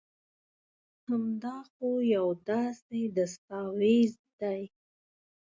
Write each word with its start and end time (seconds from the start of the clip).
هم 1.07 1.23
دا 1.43 1.57
خو 1.71 1.89
يو 2.15 2.27
داسي 2.47 3.01
دستاويز 3.17 4.13
دي 4.39 4.61